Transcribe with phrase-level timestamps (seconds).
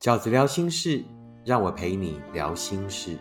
[0.00, 1.04] 饺子聊心事，
[1.44, 3.18] 让我陪你聊心事。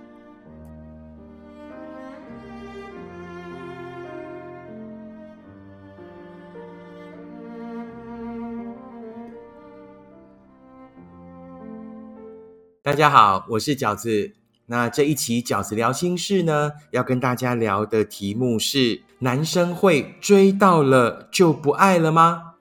[12.82, 14.32] 大家好，我是饺子。
[14.68, 22.54] 那这一期饺子聊心事呢，要跟大家聊的题目是：男生会追到了就不爱了吗？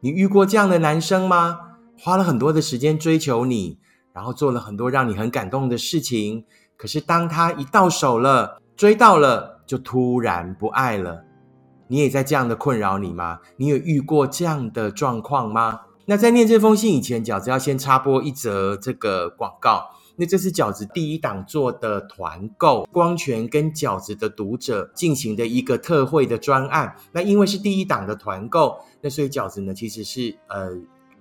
[0.00, 1.71] 你遇过这样的男生吗？
[1.98, 3.78] 花了很多的时间追求你，
[4.12, 6.44] 然后做了很多让你很感动的事情，
[6.76, 11.24] 可是当他一到手了，追到了，就突然不爱了。
[11.86, 13.38] 你也在这样的困扰你吗？
[13.56, 15.82] 你有遇过这样的状况吗？
[16.06, 19.90] 那在念这封信以前，饺子要先插播一则这个广告。
[20.16, 26.96] 那这是饺子第一档做的团购，光泉跟饺子的读者进行的一个特惠的专案。
[27.12, 30.70] 那因为是第一档的团购，那所以饺子呢其实是呃。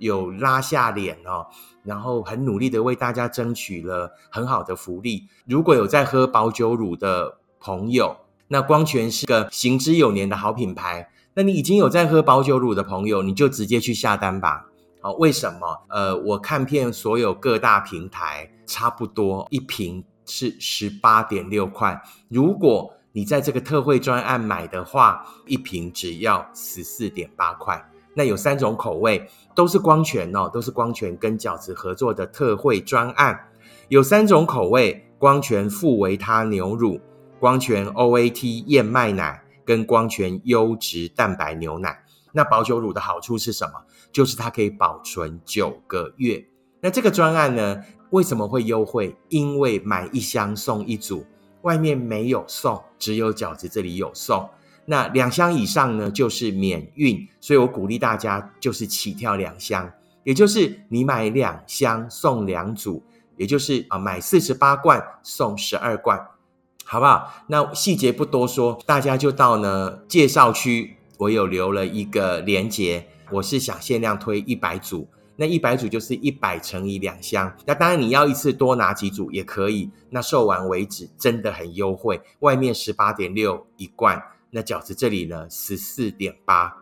[0.01, 1.45] 有拉下脸哦，
[1.83, 5.27] 然后很努力的为大家争取了很好的福利。
[5.45, 11.09] 如果有在喝保酒乳的朋友，那光泉是个行之有年的好品牌。
[11.35, 14.65] 那你已经有在喝保酒乳的朋友，你就直接去下单吧。
[15.01, 15.83] 好，为什么？
[15.89, 22.01] 呃，我看遍所有各大平台，差不多一瓶是十八点六块。
[22.27, 27.90] 如果你在这个特惠专案买的话，一瓶只要十四点八块。
[28.13, 33.47] 那有三种口味，都是光泉哦，都是光泉跟饺子合作的特惠专案。
[33.87, 36.99] 有三种口味：光泉富维他牛乳、
[37.39, 42.03] 光泉 OAT 燕麦奶跟光泉优质蛋白牛奶。
[42.33, 43.73] 那保酒乳的好处是什么？
[44.11, 46.45] 就是它可以保存九个月。
[46.79, 49.15] 那这个专案呢，为什么会优惠？
[49.29, 51.25] 因为买一箱送一组，
[51.61, 54.49] 外面没有送，只有饺子这里有送。
[54.85, 59.91] 那两箱以上呢，就是免运，所以我鼓励大家就是起跳两箱，
[60.23, 63.03] 也就是你买两箱送两组，
[63.37, 66.19] 也就是啊买四十八罐送十二罐，
[66.83, 67.31] 好不好？
[67.47, 84.21] 那细节不多说，大家就到呢介绍区，我有留了一个连接，我是想限量推一百组，那一百组就是一百乘以两箱，那当然你要一次多拿几组也可以，那售完为止，真的很优惠，外面十八点六一罐。
[84.51, 86.75] 那饺子这里呢，十四点八，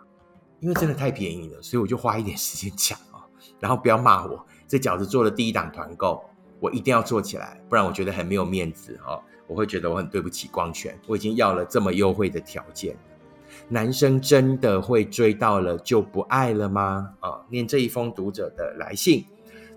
[0.59, 3.21] 因为真的太便宜了，所以我就花一点时间讲哦。
[3.59, 6.23] 然后不要骂我，这饺子做了第一档团购，
[6.59, 9.21] 我一定要做起来，不然我觉得很没有面子哦。
[9.45, 12.97] 我会觉得我很对不起光泉，我已经要了这么优惠的条件。
[13.67, 17.13] 男生真的会追到了就不爱了吗？
[17.19, 19.25] 啊，念这一封读者的来信，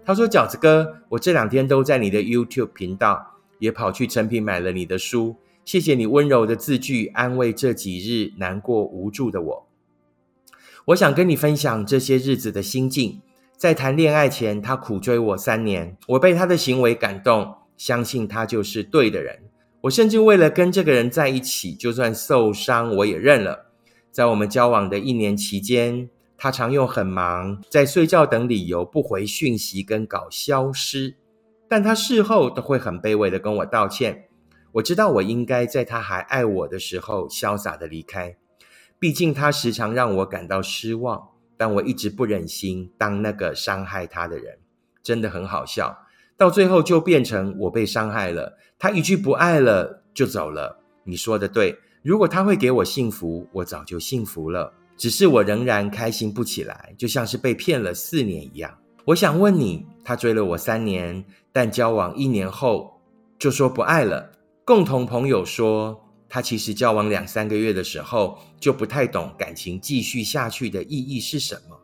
[0.05, 9.69] 他说：“饺子哥，我这两天都在你的 YouTube 频道，也跑去成品买了你的书。”谢谢你温柔的字句，安慰这几日难过无助的我。
[10.87, 13.21] 我想跟你分享这些日子的心境。
[13.57, 19.39] 在谈恋爱前，他苦追我三年，我被他的行为感动，相信他就是对的人。
[19.83, 23.67] 我甚至为了跟这个人在一起，就算受伤我也认了。
[24.11, 31.15] 在我们交往的一年期间，他常用很忙、在睡觉等理由不回讯息跟搞消失，
[31.69, 34.25] 但他事后都会很卑微的跟我道歉。
[34.73, 38.37] 我知道我应该在他还爱我的时候潇洒的离开，
[38.99, 44.59] 毕竟他时常让我感到失望，但我一直不忍心当那个伤害他的人，
[45.03, 46.07] 真的很好笑。
[46.39, 50.81] 到最后就变成我被伤害了，他一句不爱了就走了。
[51.05, 58.79] 你说的对，如果他会给我幸福，我早就幸福了，只是我仍然开心不起来，就像是被骗了四年一样。
[59.05, 63.01] 我想问你，他追了我三年，但交往一年后
[63.39, 64.31] 就说不爱了。
[64.65, 71.77] 共同朋友说，他其实交往两三个月的时候就不太懂感情继续下去的意义是什么。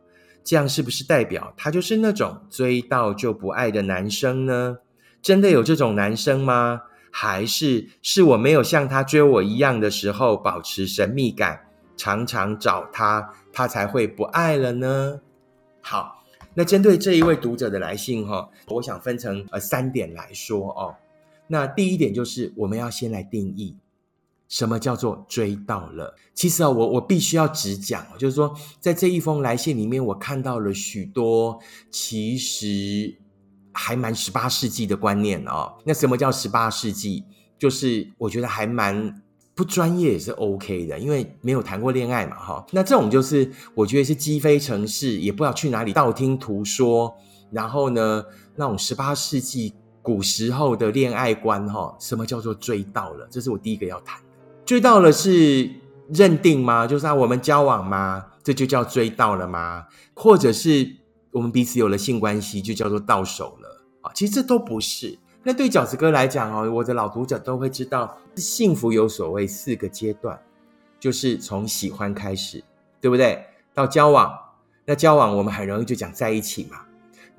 [0.44, 4.78] 这样是不是代表他就是那种追到就不爱的男生呢？
[5.20, 6.80] 真的有这种男生吗？
[7.10, 11.60] 还是是我没有像他追我一样的时候保持神秘感，
[11.96, 15.20] 常常找他，他才会不爱了呢？
[15.82, 16.24] 好，
[16.54, 20.94] 那针对这一位读者的来信哈，我想分成呃三点来说哦。
[21.48, 23.74] 那第一点就是，我们要先来定义
[24.48, 26.14] 什么叫做追到了。
[26.32, 31.58] 其实啊，我我必须要直讲，就是说，在这一封来信里面，我看到了许多
[31.90, 33.14] 其实
[33.72, 35.74] 还蛮十八世纪的观念哦。
[35.84, 37.24] 那什么叫十八世纪？
[37.58, 39.22] 就是我觉得还蛮
[39.54, 42.66] 不专业也是 OK 的，因为没有谈过恋爱嘛，哈。
[42.72, 47.14] 那这种就是我觉得是鸡飞城市，也不知道去哪里道听途说，
[47.50, 48.24] 然后呢，
[48.56, 49.74] 那种十八世纪。
[50.02, 53.26] 古时候的恋爱观，哈，什么叫做追到了？
[53.30, 54.26] 这是我第一个要谈的。
[54.64, 55.70] 追到了是
[56.12, 56.86] 认定吗？
[56.86, 58.24] 就是啊，我们交往吗？
[58.42, 59.86] 这就叫追到了吗？
[60.14, 60.96] 或者是
[61.30, 65.18] 我们彼此有了性关系，就叫做到手了啊其实这都不是。
[65.42, 70.38] 那对饺子哥来讲哦，我的老读者都会知道，幸福有所谓四个阶段，
[70.98, 72.62] 就是从喜欢开始，
[73.00, 73.44] 对不对？
[73.74, 74.36] 到交往，
[74.84, 76.78] 那交往我们很容易就讲在一起嘛。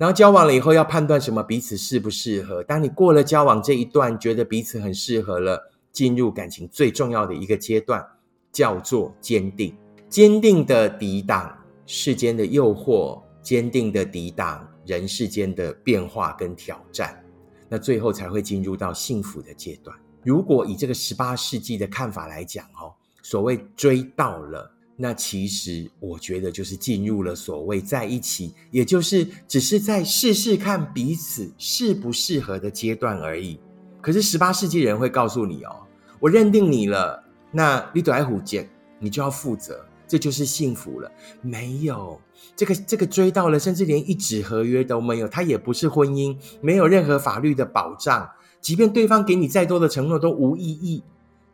[0.00, 2.64] 然后交往了以后，要判断什么彼此适不适合。
[2.64, 8.02] 当你过了交往这一段，觉得彼此很适合了，进入感情最重要的一个阶段，
[8.50, 9.76] 叫做坚定。
[10.08, 11.54] 坚定的抵挡
[11.84, 17.22] 世间的诱惑，坚定的抵挡人世间的变化跟挑战，
[17.68, 19.94] 那最后才会进入到幸福的阶段。
[20.22, 24.72] 如果以这个十八世纪的看法来讲，哦，所谓追到了。
[25.02, 33.58] 那其实我觉得就是进入了所谓在一起，也就是只是在试试看彼此适不适合的阶段而已。
[34.02, 35.74] 可是十八世纪人会告诉你哦，
[36.18, 38.68] 我认定你了，那你躲在虎间，
[38.98, 41.10] 你就要负责，这就是幸福了。
[41.40, 42.20] 没有
[42.54, 48.28] 这个这个追到了，甚至连一纸合约都没有，它也不是婚姻，没有任何法律的保障，
[48.60, 51.02] 即便对方给你再多的承诺都无意义。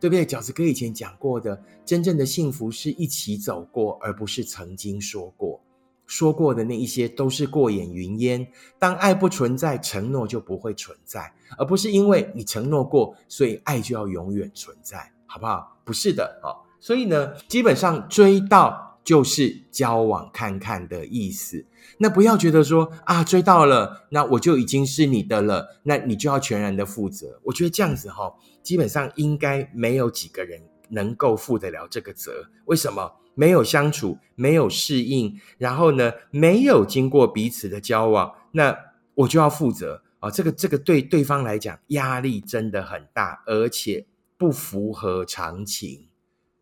[0.06, 0.24] 对不对？
[0.24, 5.60] 饺子哥以前讲过的，真正的幸福是一起走过，而不是曾经说过。
[6.06, 8.46] 说过的那一些都是过眼云烟。
[8.78, 15.76] 当爱不存在，承诺就不会存在，而不是因为你承诺过，所以爱就要永远存在，好不好？
[15.84, 16.54] 不是的哦。
[16.78, 21.64] 所以呢，基本上追到就是交往看看的意思。
[21.98, 27.40] 那不要觉得说啊，追到了，那我就已经是你的了，那你就要全然的负责。
[27.44, 28.34] 我觉得这样子哈。
[28.62, 32.50] 基本上应该没有几个人能够负得了这个责。
[32.64, 33.12] 为什么？
[33.38, 38.76] 没有相处，没有适应，然后呢，没有经过彼此的交往，那
[39.14, 40.30] 我就要负责啊！
[40.30, 44.06] 这个这个对对方来讲压力真的很大，而且
[44.38, 46.08] 不符合常情，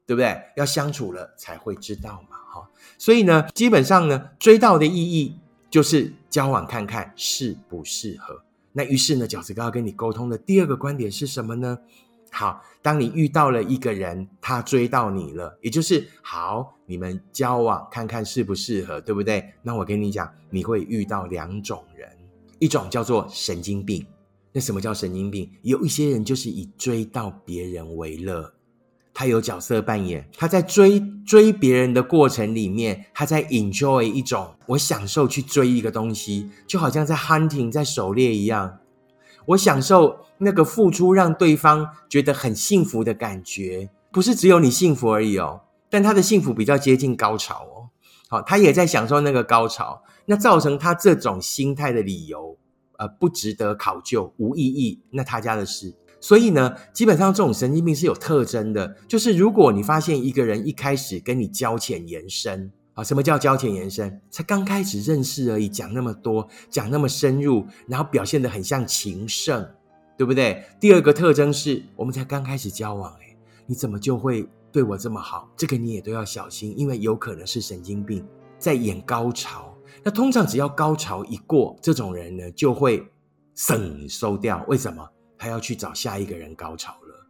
[0.06, 0.37] 对不对？
[0.56, 2.69] 要相处了才会知道嘛，哈。
[2.99, 5.39] 所以呢，基本上呢，追到的意义
[5.71, 8.43] 就是交往看看适不适合。
[8.73, 11.79] 那于是呢，饺子哥要跟你沟通的第二个观点是什么呢？
[12.31, 19.53] 好，当你遇到了一个人，他追到你了，也就是好，你们交往看看适不适合，对不对？
[19.62, 22.11] 那我跟你讲，你会遇到两种人，
[22.59, 24.05] 一种叫做神经病。
[24.53, 25.49] 那什么叫神经病？
[25.62, 28.53] 有一些人就是以追到别人为乐。
[29.14, 38.81] 他有角色扮演，他在追追别人的过程里面，他在 enjoy 一种我享受去追一个东西，就好像在 hunting 在狩猎一样，
[39.46, 47.88] 我享受那个付出让对方觉得很幸福的感觉，不是只有你幸福而已哦，但他的幸福比较接近高潮哦，
[48.28, 52.58] 好，他也在享受那个高潮，那造成他这种心态的理由，
[52.99, 55.94] 呃，不值得考究，无意义，那他家的事。
[56.25, 64.23] 所以呢，基本上这种神经病是有特征的，就是如果你发现一个人一开始跟你交浅言深啊，什么叫交浅言深？
[64.31, 69.69] 才刚开始认识而已，讲那么多，讲那么深入，然后表现得很像情圣，
[70.17, 70.65] 对不对？
[70.81, 73.37] 第二个特征是我们才刚开始交往，诶
[73.67, 75.47] 你怎么就会对我这么好？
[75.55, 78.26] 这个你也都要小心，因为有可能是神经病
[78.59, 79.76] 在演高潮。
[80.03, 83.06] 那通常只要高潮一过，这种人呢就会
[83.55, 84.65] 省收掉。
[84.69, 85.06] 为什么？
[85.44, 87.26] 他要去找下一个人高潮了，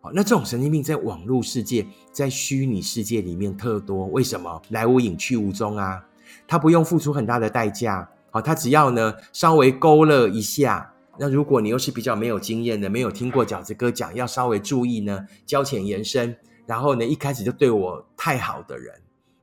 [0.00, 4.06] 好，那这种神经病在网络世界、在虚拟世界里面特多。
[4.06, 6.04] 为什么来无影去无踪啊？
[6.48, 10.92] 他不用付出很大的代价，好，他只要呢稍微勾勒一下。
[11.16, 16.36] 那如果你又是比较没有经验的，没有听过饺子哥讲，要稍微注意呢，交浅言深。
[16.66, 18.92] 然后呢，一开始就对我太好的人，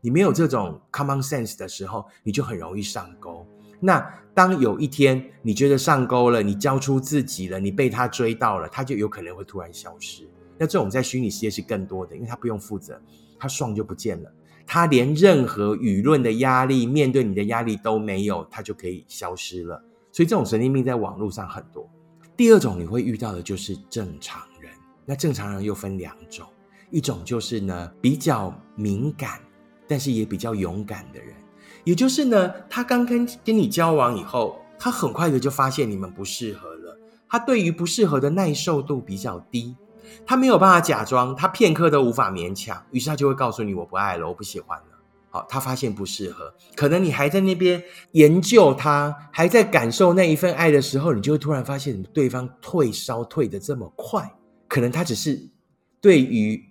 [0.01, 3.48] 你没有这种 common sense 的时候，你就很容易上钩。
[3.80, 4.00] 那
[4.34, 10.27] 当有一天你觉得上钩了，你交出自己了，你被他追到了，他就有可能会突然消失。
[10.58, 13.00] 那这种在虚拟世界是更多的，因为他不用负责，
[13.38, 14.32] 他爽就不见了，
[14.65, 19.84] 他连任何舆论的压力、面对你的压力都没有，他就可以消失了。
[20.12, 21.89] 所以这种神经病在网络上很多。
[22.38, 24.72] 第二种你会遇到的就是正常人，
[25.06, 26.48] 那正常人又分两种，
[26.89, 29.39] 一种就是呢比较敏感，
[29.88, 31.36] 但是也比较勇敢的人。
[31.84, 36.98] 也就是呢，他刚跟跟你交往以后，他很快的就发现你们不适合了。
[37.28, 39.75] 他对于不适合的耐受度比较低，
[40.25, 44.86] 他没有办法假装，他片刻都无法勉强，于是他就会告诉你：“我不爱了，我不喜欢了。”
[45.30, 54.32] 好，他发现不适合，可能你还在那边研究他，还在感受那一份爱的时候，你就会突然发现，对方退烧退的这么快，
[54.68, 55.50] 可能他只是
[56.00, 56.63] 对于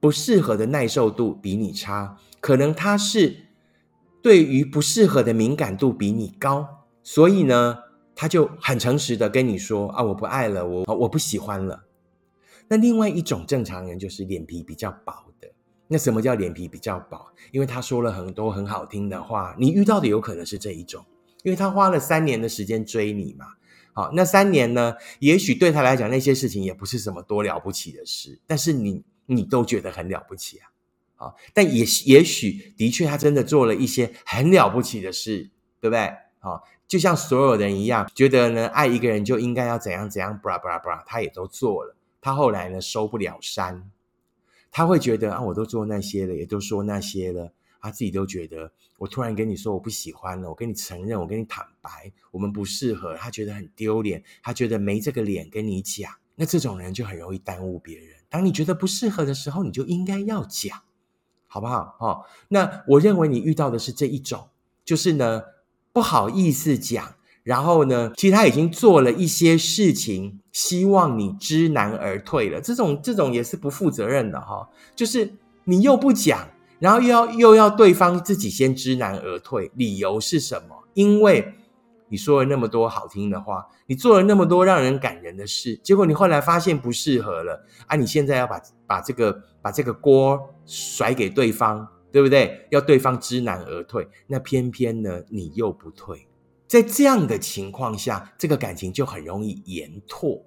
[0.00, 3.45] 不适合的耐受度比你差，可能他是。
[4.26, 6.66] 对于不适合的敏感度比你高，
[7.04, 7.78] 所以呢，
[8.12, 11.84] 他就很诚实的跟你说啊，我不爱了，我我不喜欢了。
[12.66, 15.48] 那另外一种正常人就是脸皮比较薄的。
[15.86, 17.24] 那什么叫脸皮比较薄？
[17.52, 21.04] 因为他说了很多很好听的话，你遇到的有可能是这一种，
[21.44, 23.46] 因为他花了三年的时间追你嘛。
[23.92, 30.66] 好，那三年呢，也许对他来讲那些事情也不是什么多了不起的事，但是你你都觉得很了不起啊。
[31.16, 36.12] 啊，但也也许的确他真的做了一些很了不起的事，对不对？
[36.38, 41.96] 好，就像所有人一样，觉得呢爱一个人就应该要怎样怎样，布拉布拉布拉，他也都做了。
[42.20, 43.90] 他后来呢收不了山，
[44.70, 47.52] 他会觉得啊，我都做那些了，也都说那些了。
[47.78, 53.14] 他自己都觉得，我突然跟你说我不喜欢了，我跟你承认，我跟你坦白，我们不适合。
[53.14, 56.12] 他觉得很丢脸，他觉得没这个脸跟你讲。
[56.34, 58.08] 那这种人就很容易耽误别人。
[58.28, 60.82] 当你觉得不适合的时候，你就应该要讲，
[61.56, 61.96] 好不好？
[61.98, 64.46] 哦，那我认为你遇到的是这一种，
[64.84, 65.40] 就是呢
[65.90, 72.60] 不好意思讲，然后呢，其实他已经做了一些事情，希望你知难而退了。
[72.60, 75.32] 这种这种也是不负责任的哈，就是
[75.64, 76.46] 你又不讲。
[76.78, 80.76] 然后又要又要对方自己先知难而退，理由是什么？
[80.92, 81.54] 因为
[82.08, 87.96] 你说了那么多好听的话，你做了那么多让人感人的事，结果你后来发现不适合了啊！
[87.96, 92.66] 你现在要把把这个把这个锅甩给对方，对不对？
[92.70, 96.26] 要对方知难而退，那偏偏呢你又不退，
[96.66, 100.42] 在这样的情况下，这个感情就很容易延拓。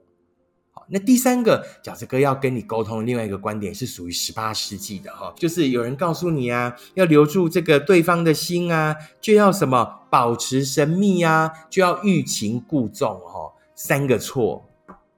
[0.91, 13.53] 那第三个饺子哥要跟你沟通的另外一个观点是属于十八世纪的哈，就是有人告诉你啊，要留住这个对方的心啊，就要什么保持神秘啊，就要欲擒故纵哈。
[13.75, 14.67] 三个错，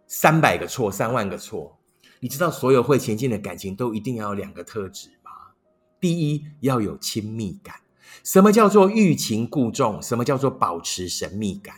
[0.06, 1.78] 三百个错，三万个错。
[2.20, 5.32] 你知道所有会前进的感情都一定要有两个特质吗？
[6.00, 7.76] 第一要有亲密感。
[8.24, 10.00] 什么叫做欲擒故纵？
[10.02, 11.78] 什么叫做保持神秘感？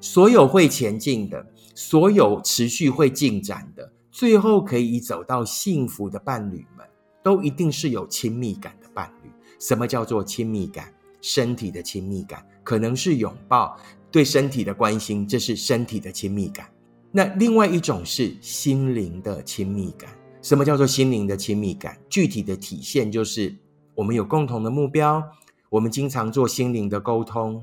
[0.00, 1.46] 所有会前进的。
[1.76, 6.86] 所有持续会进展的，最后可以走到幸福的伴侣们，
[7.22, 9.30] 都一定是有亲密感的伴侣。
[9.60, 10.90] 什么叫做亲密感？
[11.20, 13.76] 身体的亲密感，可能是拥抱，
[14.10, 16.66] 对身体的关心，这是身体的亲密感。
[17.12, 20.10] 那另外一种是心灵的亲密感。
[20.40, 21.98] 什么叫做心灵的亲密感？
[22.08, 23.54] 具体的体现就是
[23.94, 25.22] 我们有共同的目标，
[25.68, 27.62] 我们经常做心灵的沟通，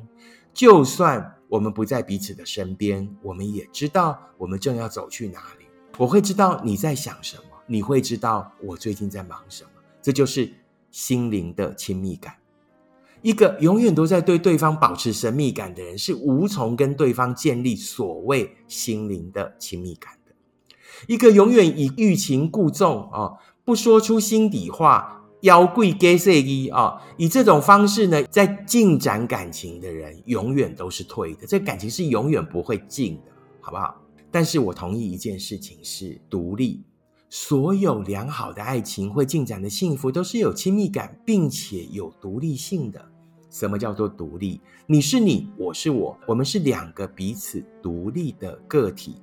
[0.53, 1.35] 就算。
[1.53, 5.65] 我们不在彼此的身边，我们也知道我们正要走去哪里。
[5.99, 9.69] 我会知道你在想什么，你会知道我最近在忙什么。
[10.01, 10.51] 这就是
[10.89, 12.33] 心灵的亲密感。
[13.21, 20.33] 一个永远都在对对方保持神秘感的人，是无从跟对方建立所谓心灵的亲密感的。
[21.05, 23.33] 一个永远以欲擒故纵啊，
[23.63, 25.22] 不说出心底话。
[25.43, 34.01] 妖贵 gay 色一啊，以这种方式呢，在进展感情的人，永远都是退的，这感情是永远不会进的，好不好？
[34.31, 36.81] 但是我同意一件事情是独立，
[37.29, 43.03] 所有良好的爱情会进展的幸福，都是有亲密感，并且有独立性的。
[43.49, 44.61] 什么叫做独立？
[44.87, 49.17] 你是你，我是我，我们是两个彼此独立的个体。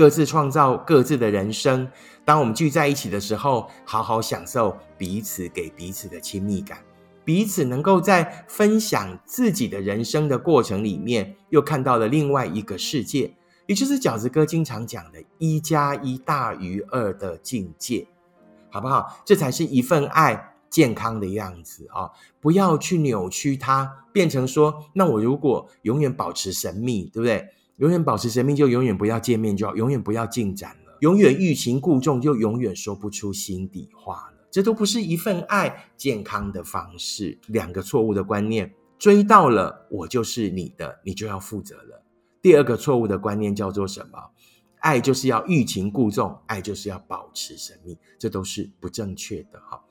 [0.00, 1.86] 各自创造各自的人生。
[2.24, 6.78] 当我们聚在一起的时候，好好享受彼此给彼此的亲密感，
[7.22, 13.30] 彼此能够在分享自己的人生的过程里面，又看到了另外一个世界，
[13.66, 18.06] 也就是饺子哥经常讲的“一加一大于二”的境界，
[18.70, 19.20] 好不好？
[19.26, 22.10] 这才是一份爱健康的样子啊！
[22.40, 27.46] 不要去扭曲它，变成说，那我如果永远保持神秘，对不对？
[27.80, 30.96] 永远保持神秘，就永远不要见面，就要永远不要进展了。
[31.00, 34.46] 永远欲擒故纵，就永远说不出心底话了。
[34.50, 37.38] 这都不是一份爱健康的方式。
[37.46, 42.02] 两个错误的观念，追到了我就是你的，你就要负责了。
[42.42, 44.18] 第二个错误的观念叫做什么？
[44.80, 49.58] 爱就是要欲擒故纵，爱就是要保持神秘，这都是不正确的。
[49.60, 49.82] 哈，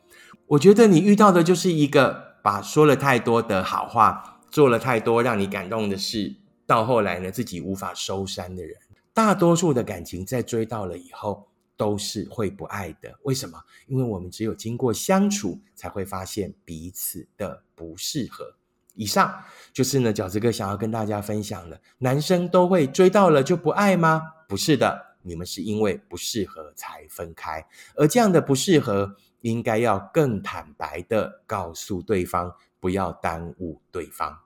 [0.45, 6.35] 我觉得你遇到的就是一个把说了太多的好话，做了太多让你感动的事。
[6.69, 8.77] 到后来呢，自己无法收山的人，
[9.11, 13.17] 大多数的感情在追到了以后，都是会不爱的。
[13.23, 13.59] 为什么？
[13.87, 18.53] 因为我们只有经过相处，才会发现彼此的不适合。
[18.93, 21.81] 以上就是呢，饺子哥想要跟大家分享的。
[21.97, 24.21] 男生都会追到了就不爱吗？
[24.47, 34.37] 不是的，你们是因为不适合才分开，而这样的不适合，应该要更坦白的告诉对方，不要耽误对方。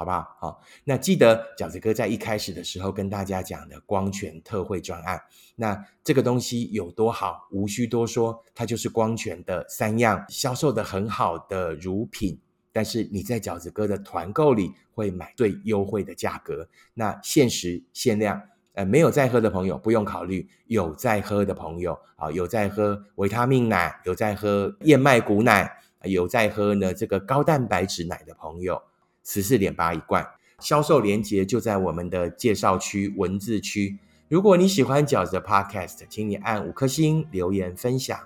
[0.00, 0.34] 好不好？
[0.38, 5.20] 好，那记得饺子哥在一开始的时候跟大家讲的光泉特惠专案，
[5.56, 12.40] 那这个东西有多好，无需多说，它就是光泉的三样销售的很好的乳品，
[12.72, 18.40] 但是你在饺子哥的团购里会买最优惠的价格，那限时限量，
[18.72, 25.70] 呃，没有在喝的朋友不用考虑，有在喝的朋友啊，有在喝维他命奶，有在喝燕麦谷奶，
[26.04, 28.80] 有在喝呢这个高蛋白质奶的朋友。
[29.24, 30.26] 十四点八一罐，
[30.58, 33.98] 销售链接就在我们的介绍区文字区。
[34.28, 38.18] 如果你喜欢饺子的 Podcast，请你按五颗星留言分享。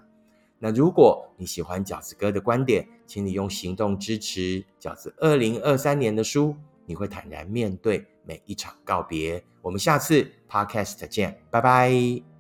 [0.59, 6.57] 那如果你喜欢饺子哥的观点，请你用行动支持饺子二零二三年的书。
[6.87, 9.43] 你会坦然面对每一场告别。
[9.63, 12.34] 我们下次 Podcast 见，拜拜。